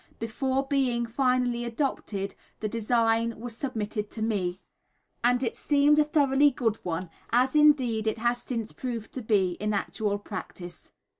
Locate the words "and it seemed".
5.23-5.99